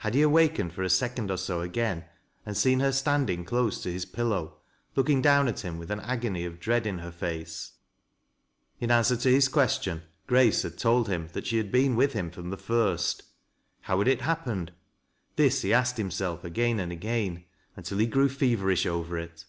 [0.00, 2.04] Had he awakened for a second oj BO again
[2.44, 4.58] and seen her standing close to his pillow,
[4.96, 7.72] looking down at him with an agony of dread in her face?
[8.80, 12.30] In answer to his question, Grace had told him that she had been with him
[12.30, 13.22] from the fii st.
[13.80, 14.76] How had it happened 1
[15.36, 17.44] This he asked himself again and again,
[17.74, 19.46] until he grew teverish over it.